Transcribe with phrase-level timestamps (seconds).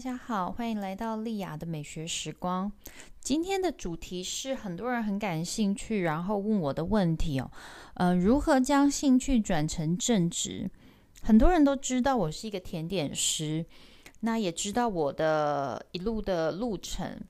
[0.00, 2.72] 大家好，欢迎来到丽雅的美学时光。
[3.20, 7.50] 今天的主题是很多人很感兴趣，然后问我的问题哦。
[7.96, 10.70] 呃，如何将兴趣转成正职？
[11.20, 13.66] 很多人都知道我是一个甜点师，
[14.20, 17.20] 那也知道我的一路的路程。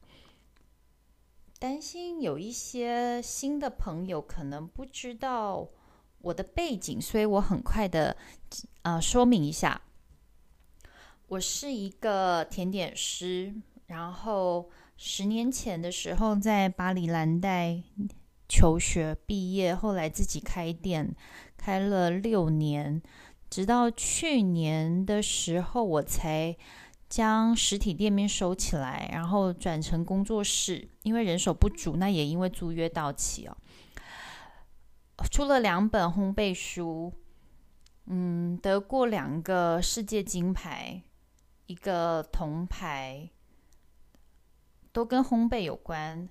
[1.59, 5.67] 担心有一些新的朋友可能不知道
[6.21, 8.17] 我的背景，所以我很快的
[8.83, 9.83] 呃说明一下。
[11.31, 13.55] 我是一个甜点师，
[13.87, 17.85] 然后十年前的时候在巴黎蓝带
[18.49, 21.15] 求学毕业，后来自己开店，
[21.57, 23.01] 开了六年，
[23.49, 26.57] 直到去年的时候我才
[27.09, 33.57] 将实体店面收起来，然后转成工作室，因为人手不足，那也因为租约到期哦，
[35.31, 37.13] 出了两本烘焙书，
[38.07, 41.05] 嗯，得过两个世界金牌。
[41.71, 43.31] 一个铜牌，
[44.91, 46.29] 都跟烘焙有关，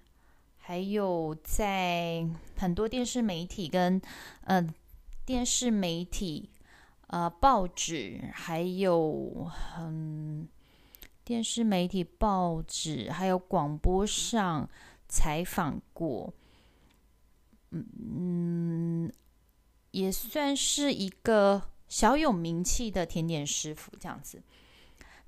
[0.58, 4.02] 还有在很多电视媒体跟
[4.44, 4.62] 呃
[5.26, 6.50] 电视媒体、
[7.08, 10.46] 呃报纸，还有嗯
[11.24, 14.70] 电视媒体、报纸，还有广播上
[15.08, 16.34] 采访过，
[17.72, 19.10] 嗯，
[19.92, 24.44] 也算是一个小有名气的甜点师傅这样子。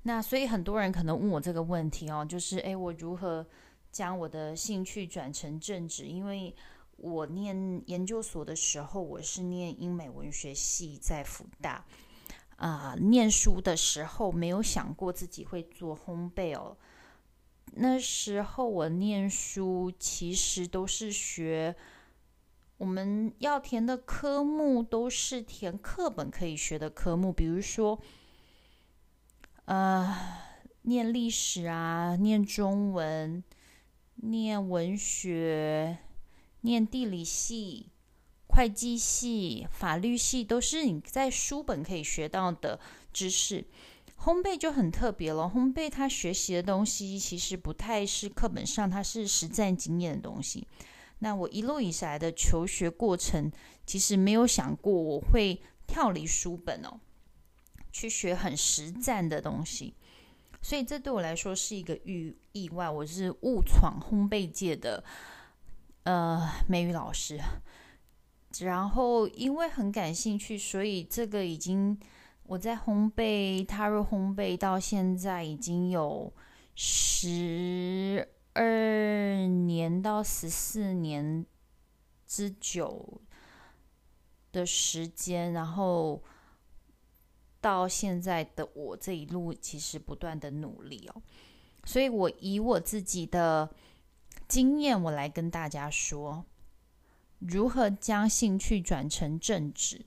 [0.04, 3.46] 那所以很多人可能问我这个问题哦，就是诶，我如何
[3.92, 6.06] 将我的兴趣转成正职？
[6.06, 6.52] 因为
[6.96, 11.84] 我念研究所的时候，我是念英美文学系，在福大
[12.56, 16.76] 啊，念书的时候没有想过自己会做烘焙哦。
[17.74, 21.76] 那时候我念书其实都是学
[22.78, 28.00] 我们要填的科目，都是填课本可以学的科目，比如说。
[29.66, 30.16] 呃，
[30.82, 33.42] 念历史啊，念中文，
[34.16, 35.98] 念文学，
[36.62, 37.86] 念地理系、
[38.48, 42.80] 会计系、法律系，都是你在书本可以学到的
[43.12, 43.64] 知识。
[44.24, 50.66] 烘焙就很特别了，烘焙它学习的东西其实不太是课本上，它是实战经验的东西。
[51.20, 53.50] 那我一路以来的求学过程，
[53.86, 57.00] 其实没有想过我会跳离书本哦。
[57.92, 59.94] 去学很实战的东西，
[60.62, 62.88] 所以这对我来说是一个意意外。
[62.88, 65.04] 我是误闯烘焙界的
[66.04, 67.38] 呃美语老师，
[68.60, 72.00] 然后因为很感兴趣，所以这个已经
[72.44, 76.32] 我在烘焙踏入烘焙到现在已经有
[76.74, 81.44] 十二年到十四年
[82.26, 83.20] 之久
[84.50, 86.22] 的时间，然后。
[87.62, 91.22] 到现在的我这一路，其实不断的努力哦，
[91.84, 93.70] 所以我以我自己的
[94.48, 96.44] 经验，我来跟大家说，
[97.38, 100.04] 如何将兴趣转成正职。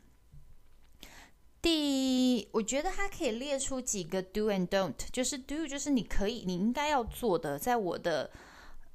[1.61, 8.29] 第，我觉得它可以列出几个 do and don't，就是 do 就是你可以，你应该要做的，在我的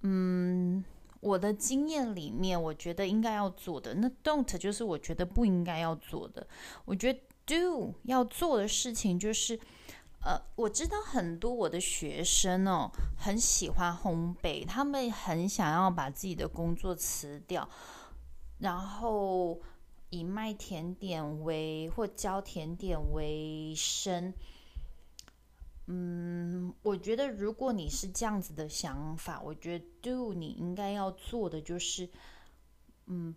[0.03, 0.85] 嗯
[1.21, 6.47] 我的经验里面，我觉得应该要做的，那 don't 就是我觉得不应该要做的，
[6.85, 7.21] 我觉得。
[7.51, 9.59] Do 要做的事情就是，
[10.23, 12.89] 呃，我知道很多我的学生哦，
[13.19, 17.69] 很喜欢烘焙，他们很想要把自己的工作辞掉，
[18.59, 19.61] 然后
[20.11, 24.33] 以卖甜点为或教甜点为生。
[25.87, 32.09] 嗯，我觉得如果你是这样子的想法，我觉得 do 你应该要做的就是，
[33.07, 33.35] 嗯，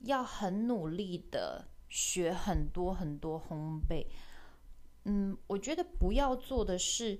[0.00, 1.68] 要很努力的。
[1.94, 4.06] 学很多很多烘焙，
[5.04, 7.18] 嗯，我觉得不要做的是，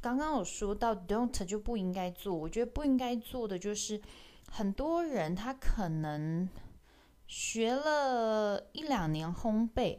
[0.00, 2.32] 刚刚有说到 don't 就不应该做。
[2.32, 4.00] 我觉得不应该做的就是，
[4.48, 6.48] 很多人他可能
[7.26, 9.98] 学了一两年烘焙，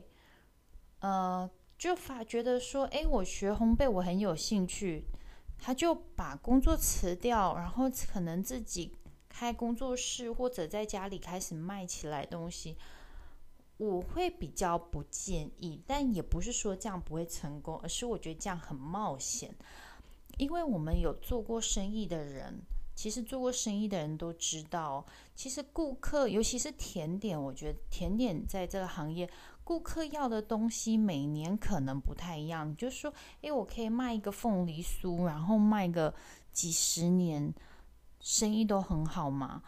[0.99, 5.03] 呃，就发觉得说，哎，我学烘焙我很有兴趣，
[5.59, 8.95] 他就把工作辞掉，然后可能自己
[9.27, 12.77] 开工作室或者在家里开始卖起来东西。
[13.83, 19.53] 我会比较不建议，但也不是说这样不会成功，而是我觉得这样很冒险。
[20.37, 22.61] 因为我们有做过生意的人，
[22.95, 29.29] 其实做过生意的人都知道，其实顾客，尤其是甜点，我觉得甜点在这个行业，
[29.63, 32.75] 顾客要的东西每年可能不太一样。
[32.75, 36.13] 就是说，诶，我可以卖一个凤梨酥，然后卖个
[36.51, 37.53] 几十年，
[38.19, 39.61] 生意都很好嘛。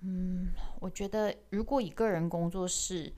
[0.00, 3.10] 嗯，我觉得如果以个人工作室，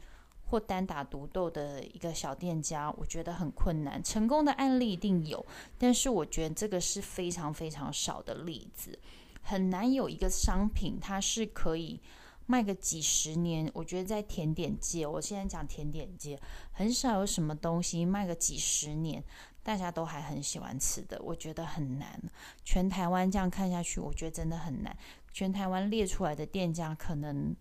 [0.49, 4.03] 或单打独斗的一个小店家，我觉得很困难。
[4.03, 5.45] 成功的案例一定有，
[5.77, 8.97] 但是我觉得这个是非常非常少的例子，
[9.43, 12.01] 很难有一个商品它是可以
[12.47, 13.69] 卖个几十年。
[13.75, 16.41] 我觉得在甜点界，我现在讲甜点界，
[16.71, 19.21] 很少有什么东西卖个几十年，
[19.65, 21.21] 大家都还很喜欢吃的。
[21.23, 22.23] 我觉得很难。
[22.65, 24.97] 全台湾这样看下去，我觉得真的很难。
[25.33, 27.57] 全台湾列出来的店家可能。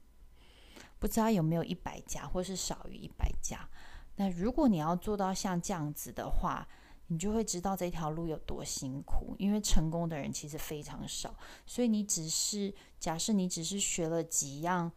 [1.06, 3.70] 不知道有没有一百家，或是少于一百家。
[4.16, 6.68] 那如果你要做到像这样子的话，
[7.06, 9.36] 你就会知道这条路有多辛苦。
[9.38, 14.92] 因为成功的人其实非常少，所以你只是假设你只是学了几样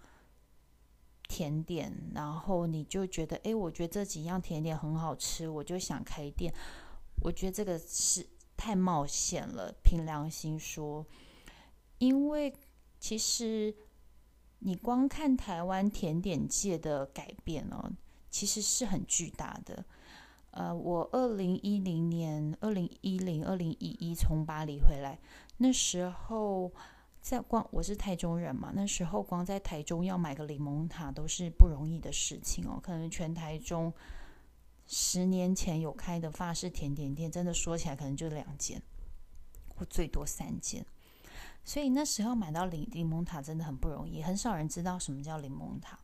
[1.24, 6.50] 甜点，然后你就觉得，哎，我觉得这几样甜点很好吃，我就想开店。
[7.22, 8.26] 我觉得这个是
[8.56, 9.70] 太冒险了。
[9.84, 11.04] 凭良心说，
[11.98, 12.50] 因为
[12.98, 13.76] 其实。
[14.60, 17.90] 你光看台湾甜点界的改变哦，
[18.30, 19.84] 其实是很巨大的。
[20.50, 25.18] 呃，我二零一零年、二零一零、二零一一从巴黎回来，
[25.58, 26.72] 那时候
[27.20, 32.80] 在光我是台中人嘛，那时候光在台中要买个柠檬塔都是不容易的事情哦。
[32.82, 33.92] 可能全台中
[34.86, 38.82] 十年前有开的法式甜点店，真的说起来可能就两间，
[39.76, 40.84] 或最多三间。
[41.68, 45.98] 所以那时候买到柠柠檬塔真的很不容易，很少人知道什么叫柠檬塔。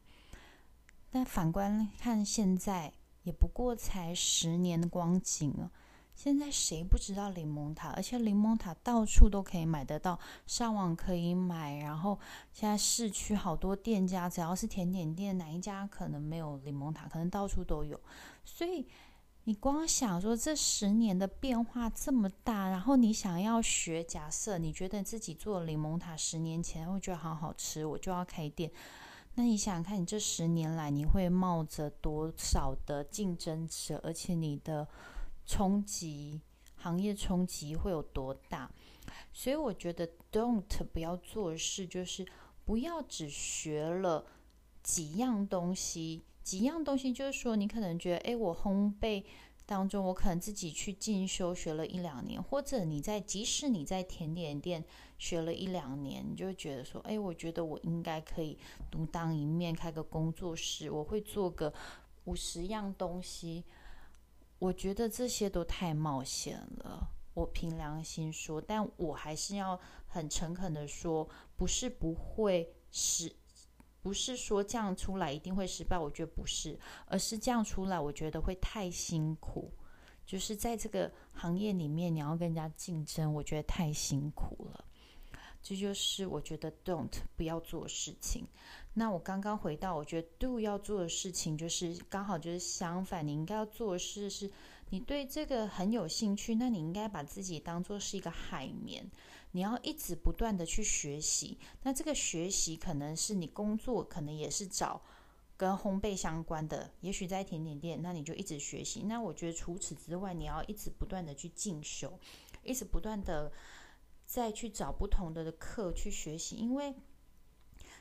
[1.10, 5.72] 但反观看现在，也不过才十年的光景啊。
[6.14, 7.88] 现在谁不知道柠檬塔？
[7.92, 11.78] 而且柠檬塔到处都可以买得到，上网可以买。
[11.78, 12.18] 然后
[12.52, 17.08] 现在市区好多店家，只要是甜点店，哪一家可能没有柠檬塔？
[17.08, 17.98] 可能到处都有。
[18.44, 18.86] 所以。
[19.46, 28.70] 你光想说这十年的变化这么大，然后你想要学，假设你觉得自己做柠檬塔十年前会觉得好好吃，我就要开店。
[29.34, 34.88] 那你想想看，你这十年来你会冒着多少的竞争者，而且你的
[35.44, 36.40] 冲击
[36.76, 38.70] 行业冲击会有多大？
[39.30, 40.62] 所以我觉得，don't
[40.92, 42.26] 不要做事，就是
[42.64, 44.24] 不要只学了
[44.82, 46.24] 几样东西。
[46.44, 49.24] 几样东西，就是说，你可能觉得，哎，我烘焙
[49.64, 54.84] 当中，我可能自己去进修学了一两年，或者你在，即使你在甜点店
[55.18, 58.58] 学了一两年，你就觉得说，哎，我觉得我应该可以
[58.90, 61.72] 独当一面，开个工作室，我会做个
[62.24, 63.64] 五十样东西。
[64.58, 67.08] 我觉得这些都太冒险了。
[67.32, 71.26] 我凭良心说，但我还是要很诚恳的说，
[71.56, 73.32] 不是不会是。
[74.04, 79.72] 不是说这样出来一定会失败，我觉得不是，而是这样出来，我觉得会太辛苦。
[80.26, 84.84] 就是在这个行业里面，你要跟人家竞争，我觉得太辛苦了。
[85.62, 88.46] 这就是我觉得 don't 不要做事情。
[88.92, 94.50] 那我刚刚回到，我觉得 do 要做的事情，就是刚好就是相反，你应该要做的事是，
[94.90, 99.10] 你对这个很有兴趣，那你应该把自己当做是一个海绵。
[99.52, 105.00] 你要一直不断的去学习，那这个学习可能是你工作，可能也是找
[105.56, 109.02] 跟烘焙相关的，也许在甜点店，那你就一直学习。
[109.02, 112.18] 那我觉得除此之外，你要一直不断的去进修，
[112.64, 113.52] 一直不断的
[114.26, 116.92] 再去找不同的课去学习，因为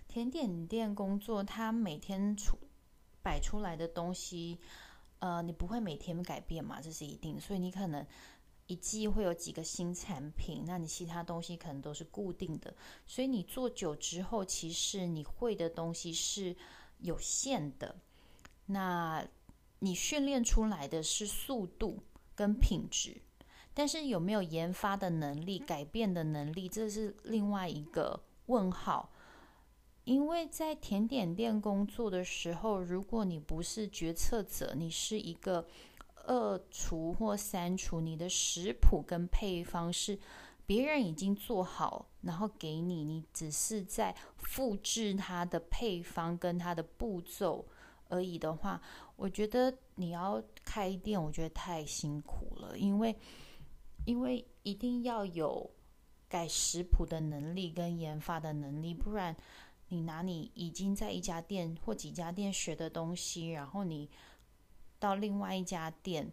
[0.07, 2.57] 甜点店工作，它每天出
[3.22, 4.60] 摆出来的东西，
[5.24, 8.06] 呃，你不会每天改变嘛，这是一定，所以你可能。
[8.68, 12.74] 一季会有几个新产品，那你其他东西可能都是固定的，
[13.06, 16.56] 所以你做久之后，其实你会的东西是
[17.00, 17.94] 有限的。
[18.68, 19.27] 那
[19.80, 22.00] 你训练出来的是速度
[22.34, 23.22] 跟品质，
[23.74, 29.10] 但是有没有研发的能力、改变的能力，这是另外一个问号。
[30.03, 35.65] 因为在甜点店工作的时候，如果你不是决策者，你是一个。
[36.25, 40.17] 二厨或三厨，你的食谱跟配方是
[40.65, 47.65] 别人已经做好，然后给你，你只是在复制它的配方跟它的步骤
[48.07, 48.81] 而已的话，
[49.17, 53.13] 我觉得你要开店，我觉得太辛苦了，因为
[54.05, 55.69] 因为一定要有
[56.29, 59.36] 改食谱的能力跟研发的能力，不然
[59.93, 64.09] 你拿你已经在一家店或几家店学的东西，然后你。
[65.00, 66.31] 到另外一家店，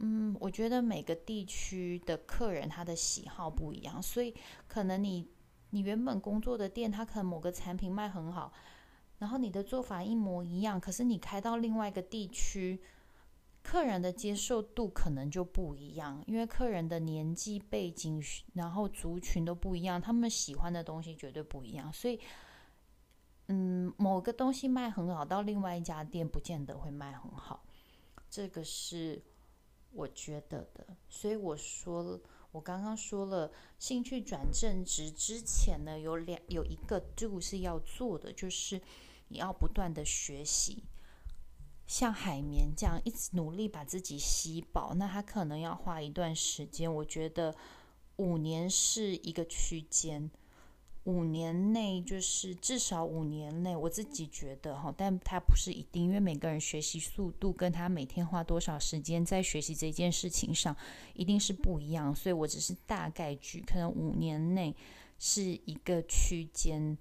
[0.00, 4.34] 嗯，我觉得每个地区的客人他的喜好不一样，所以
[4.68, 5.26] 可能你
[5.70, 8.52] 你原本工作的店，他可能某个产品卖很好，
[9.20, 12.78] 然后你的做法一模一样，可是你开到另外一个地区，
[13.62, 22.20] 客人的接受度可能就不一样，因为客人的年纪背景，然后族群都不一样，他们喜欢的东西绝对不一样，所以。
[23.96, 27.64] 某个东西卖很好，到另外一家店不见得会卖很好，
[28.28, 29.22] 这个是
[29.92, 30.86] 我觉得的。
[31.08, 32.20] 所以我说，
[32.52, 38.80] 我刚刚说了，兴趣转正职之前呢，有两有一个 do 是要做的，就是
[39.28, 40.84] 你要不断的学习。
[41.86, 46.92] 像海绵这样一直努力把自己吸饱，那他可能要花一段时间。
[46.94, 47.52] 我觉得
[48.16, 50.30] 五年是一个区间，
[51.04, 60.76] 五年内就是至少五年内，我自己觉得哈，但他不是一定，因为每个人学习速度跟他每天花多少时间在学习这件事情上
[61.14, 64.74] 一定是不一样，所以我只是大概举，可能五年内
[65.18, 66.96] 是一个区间，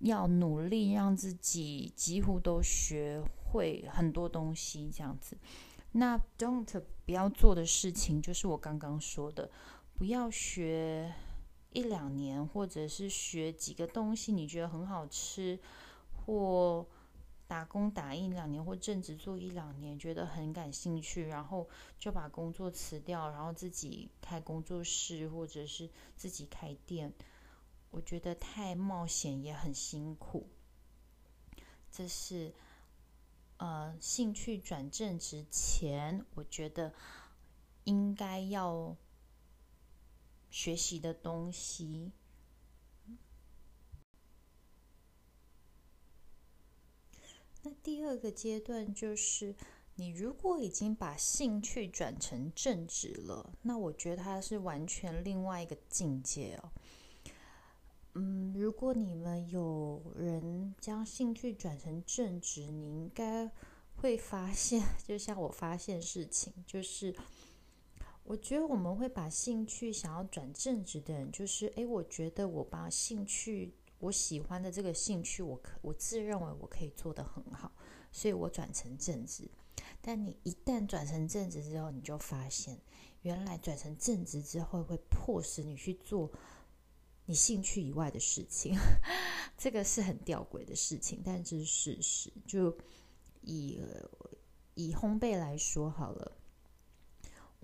[0.00, 3.22] 要努力让自己几乎都学。
[3.52, 5.38] 会很多东西这样子，
[5.92, 9.48] 那 don't 不要做的事情就是我刚刚说的，
[9.94, 11.14] 不要学
[11.76, 15.58] 一两年，或者是学几个东西你觉得很好吃，
[16.10, 16.86] 或
[17.46, 21.68] 打工打一两年，或正职做一两年，觉得很感兴趣，然后
[21.98, 27.12] 就把工作辞掉，然后自己开工作室，或者是自己开店，
[27.90, 30.48] 我觉得太冒险也很辛苦，
[31.92, 32.54] 这是。
[33.58, 36.92] 呃，兴趣转正之前，我觉得
[37.84, 38.94] 应该要
[40.50, 42.12] 学习的东西。
[47.62, 49.56] 那第二个阶段就是，
[49.96, 56.70] 你如果已经把兴趣转成正职了，那我觉得它是完全另外一个境界哦。
[58.14, 63.50] 嗯，如果你们有人将兴趣转成正职，你应该
[63.96, 67.14] 会发现， 就像我发现事情，就是
[68.26, 77.72] 我觉得我们会把兴趣想要转正职的人，就是诶，我觉得我把兴趣我喜欢的这个兴趣，我可我自认为我可以做得很好，
[78.10, 79.48] 所以我转成正职。
[80.00, 82.78] 但你一旦转成正职之后，你就发现，
[83.22, 86.30] 原来转成正职之后会迫使你去做。
[87.28, 88.76] 你兴趣以外的事情，
[89.58, 92.32] 这个是很吊诡的事情，但这是事实。
[92.46, 92.76] 就
[93.40, 93.80] 以
[94.74, 96.35] 以烘焙来说好了，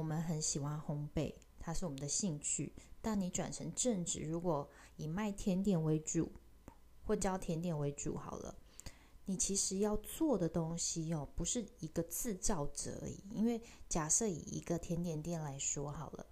[0.03, 2.73] 我们很喜欢烘焙，它是我们的兴趣。
[3.01, 6.33] 但你转成正职，如果以卖甜点为主，
[7.05, 8.53] 或教甜点为主好了，
[9.27, 13.23] 你其实要做的东西哦，不是一个制造者而已。
[13.31, 16.27] 因为假设以一个甜点店来说好了。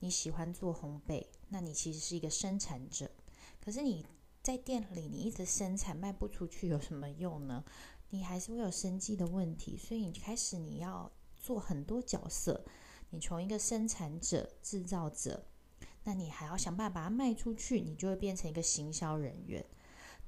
[0.00, 3.10] 你喜欢做烘焙，那你其实是一个生产者。
[3.64, 4.04] 可是你
[4.42, 7.64] 在店里，你一直生产卖不出去，有什么用呢？
[8.10, 9.78] 你还是会有生计的问题。
[9.78, 12.62] 所以你开始你要做很多角色。
[13.10, 15.44] 你从一个生产者、制造者，
[16.04, 19.64] 那你还要想办法把它卖出去，你就会变成一个行销人员。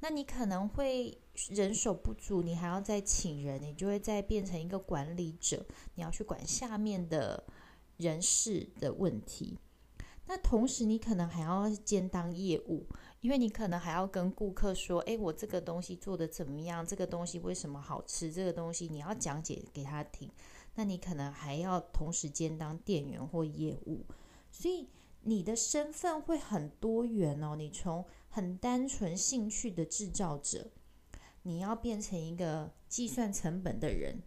[0.00, 1.18] 那你可能会
[1.48, 7.44] 人手不足，你还要再请人，你就会再变成一个管理者，你要去管下面的。
[8.00, 9.58] 人事的问题，
[10.24, 12.86] 那同时你可能还要兼当业务，
[13.20, 16.82] 因为你可能还要跟顾客说：“诶，我这个东西做的怎么样？
[16.86, 18.32] 这个东西为什么好吃？
[18.32, 20.30] 这个东西你要讲解给他听。”
[20.74, 24.04] 那你可能还要同时兼当店员或业务，
[24.50, 24.88] 所以
[25.22, 27.56] 你的身份会很多元哦。
[27.56, 30.70] 你从很单纯兴趣的制造者，
[31.42, 34.22] 你要变成一个计算成本的人，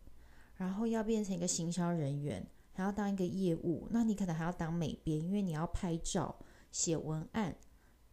[0.55, 2.45] 然后要变成一个行销人员。
[2.75, 6.35] 还要当一个业务，那你可能还要当美编，因为你要拍照、
[6.71, 7.55] 写文案。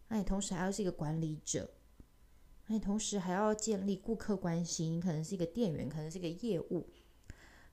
[0.08, 1.70] 那你同时还要是一个管理者，
[2.66, 6.87] 那你同时还要建立顾客关系，你可能是一个店员，可能是一个业务。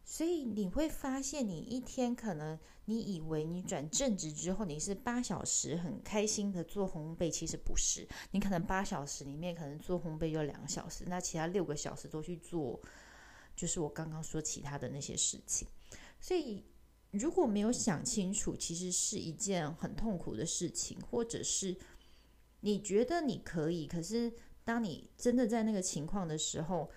[0.10, 8.08] 所以你会发现，你一天可能你以为你转正职之后，你是八小时很开心的做烘焙，其实不是。
[8.32, 12.80] 你可能八小时里面可能做烘焙就两小时，那其他六个小时都去做，
[13.54, 15.68] 就是我刚刚说其他的那些事情。
[16.20, 16.64] 所以。
[17.12, 21.76] 如果没有想清楚，其实是一件很痛苦的事情，或者是
[22.60, 24.32] 你觉得你可以，可是
[24.66, 26.92] 当你真的在那个情况的时候，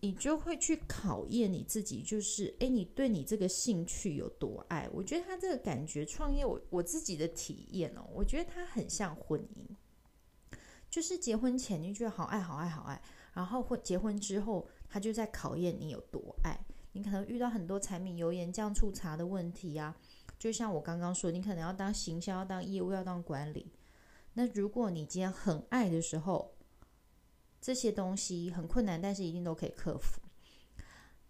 [0.00, 4.88] 你就会去考验你自己，就是诶，你对你这个兴趣有多爱？
[4.92, 10.56] 我觉得他这个感觉，创业我我自己的体验哦，我觉得它很像婚姻，
[10.88, 13.02] 就是结婚前你觉得好爱好爱好爱，
[13.32, 16.58] 然后婚结婚之后，他就在考验你有多爱。
[16.92, 19.94] 你可能遇到很多柴米油盐酱醋茶的问题呀，
[20.38, 23.70] 就像我刚刚说，你可能要当行销，要当业务，要当管理。
[24.34, 26.54] 那如果你今天很爱的时候，
[27.60, 30.20] 这些东西很困难，但是一定都可以克服。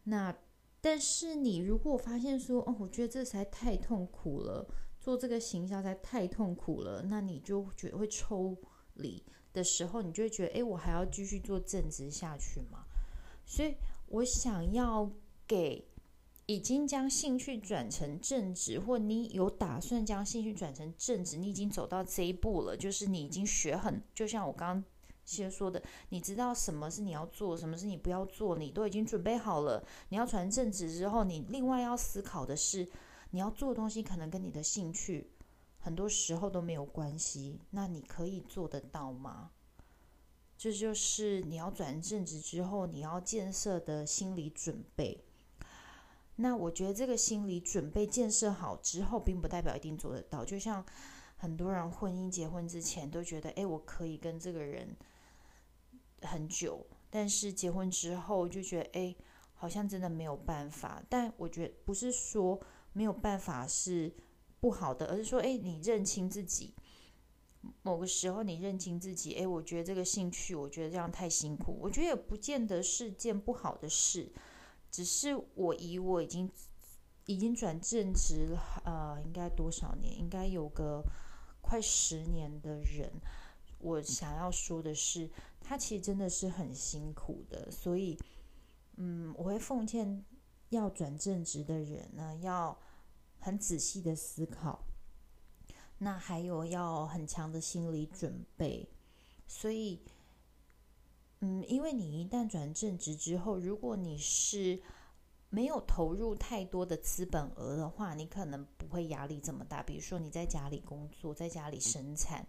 [0.04, 0.35] 那
[0.80, 4.66] 但是你如果发现说，哦，我觉得这才太痛苦了，
[5.00, 8.56] 做这个行销才太痛苦了，那你就觉得会抽
[8.94, 12.85] 离的时候，你就会觉得，哎，我还要继续做正职下去吗？
[13.44, 13.75] 所以
[14.06, 15.11] 我想要
[15.47, 15.88] 给
[16.47, 24.85] 已经将兴趣转成正职，或你有打算将兴趣转成正职，你已经走到这一步了，就是你已经学很，就像我刚刚
[25.28, 29.85] 先说的，你知道什么是你要做，什么是你不要做，你都已经准备好了。
[30.08, 32.88] 你要转正职之后，你另外要思考的是，
[33.30, 35.30] 你要做的东西可能跟你的兴趣。
[35.80, 39.50] 很多时候都没有关系，那你可以做得到吗？
[40.56, 45.25] 这就是你要转正职之后你要建设的心理准备。
[46.35, 50.44] 那我觉得这个心理准备建设好之后，并不代表一定做得到。
[50.44, 50.85] 就像
[51.37, 54.97] 很多人婚姻结婚之前都觉得，哎，我可以跟这个人
[56.22, 59.16] 很久，但是结婚之后就觉得，哎，
[59.54, 61.02] 好像真的没有办法。
[61.08, 62.60] 但我觉得不是说
[62.92, 64.14] 没有办法是。
[64.60, 66.75] 不好的，而是说，哎，你认清自己，
[67.82, 74.32] 某个时候你认清自己，哎，我觉得这个兴趣，我觉得这样太辛苦，我觉得也不见得是件不好的事，
[74.90, 76.50] 只是我以我已经
[77.26, 80.18] 已经转正职了，呃，应该多少年？
[80.18, 81.04] 应该有个
[81.60, 83.12] 快十年的人，
[83.78, 85.30] 我想要说的是，
[85.61, 88.18] 他其实真的是很辛苦的，所以，
[88.97, 90.25] 嗯，我会奉劝
[90.70, 92.78] 要转正职的人呢，要。
[93.40, 94.82] 很仔细的思考，
[95.99, 98.88] 那还有要很强的心理准备，
[99.47, 100.02] 所以，
[101.38, 104.82] 嗯，因为你一旦转正职之后，如果你是
[105.50, 109.83] 没有投入太多的资本额的话，你可能不会压力这么大。
[109.83, 112.47] 比如说你在家里工作，在家里生产，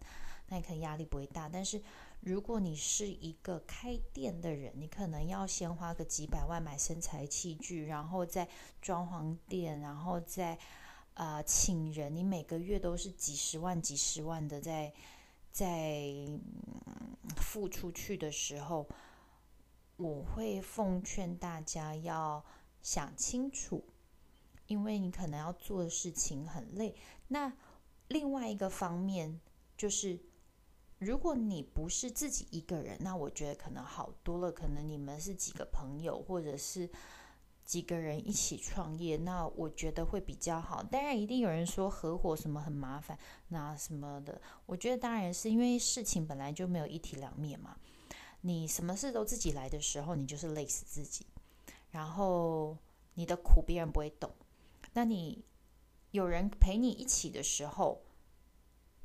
[0.48, 1.48] 那你可能压力不会大。
[1.48, 1.82] 但是
[2.22, 8.48] 如果你是一个开店的人，你可能要先花个几百万买生材器具，然后再
[8.82, 10.58] 装潢店，然后再。
[11.16, 14.94] 啊，请人，你每个月都是几十万、几十万的在
[15.52, 16.14] 在
[17.36, 18.88] 付出去的时候，
[19.98, 22.42] 我会奉劝大家要
[22.82, 23.84] 想清楚，
[24.68, 26.96] 因为你可能要做的事情很累。
[27.28, 27.54] 那
[28.08, 29.40] 另外一个方面
[29.78, 30.20] 就是，
[30.98, 34.52] 如果你不是自己一个人，那我觉得可能好多了。
[34.52, 36.90] 可能你们是几个朋友，或者是。
[37.66, 40.82] 几个人一起创业，那我觉得会比较好。
[40.82, 43.16] 当然，一定有人说合伙什么很麻烦，
[43.50, 44.42] 那什么的。
[44.66, 47.78] 我觉得当然是因为事情本来就没有一体两面嘛。
[48.42, 51.28] 你什么事都自己来的时候，你就是累死自己。
[51.92, 52.78] 然后
[53.14, 54.32] 你的苦别人不会懂，
[54.94, 55.44] 那你
[56.12, 58.02] 有人陪你一起的时候。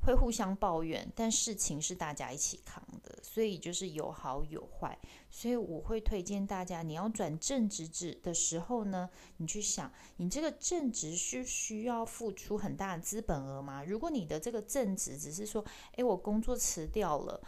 [0.05, 4.95] 会互相抱怨，但事情是大家一起扛的，所以就是有好有坏。
[5.31, 13.83] 所以我会推荐大家，你要转正职职的时候呢，你去想，你这个正职是需要付出很大的资本额吗？
[13.83, 17.41] 如果你的这个正职只是说，诶，我工作辞掉了。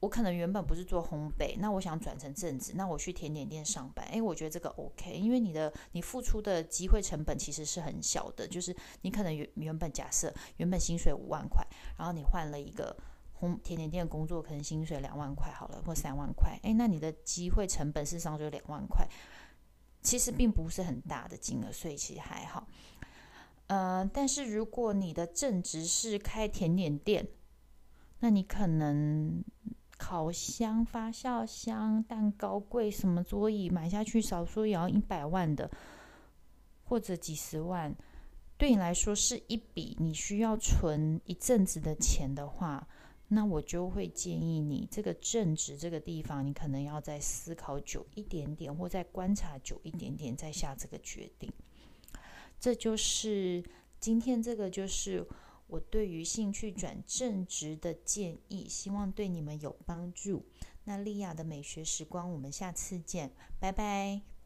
[0.00, 4.02] 我可能原本不是做烘焙，那我想转成正职，那我去甜点店上班。
[4.06, 11.62] 诶，我觉得这个 OK，因为你的你付出的机会成本其实是很小的，就是你可能原原本假设原本薪水五万块，
[11.98, 12.96] 然后你换了一个
[13.38, 16.58] 烘甜点店工作，可能薪水两万块好了，或三万块。
[16.62, 19.06] 诶，那你的机会成本事实上就两万块，
[20.00, 22.66] 其实并不是很大的金额，所以其实还好。
[23.66, 27.28] 呃，但是如果你的正职是开甜点店，
[28.20, 29.44] 那你可能。
[30.02, 35.70] 烤箱、发酵箱、蛋糕柜，什么桌椅买下去，少说也要一百万的，
[36.84, 37.94] 或者几十万，
[38.56, 42.88] 对你来说是一笔你需要存一阵子的钱的话，
[43.28, 51.52] 那我就会建议你这个正值这个地方，你可能要再思考久一点点，或再观察久一点点，再下这个决定。
[52.58, 53.62] 这就是
[54.00, 55.28] 今天这个就是。
[55.70, 60.44] 我对于兴趣转正职的建议，希望对你们有帮助。
[60.84, 63.30] 那莉亚的美学时光，我们下次见，
[63.60, 64.39] 拜拜。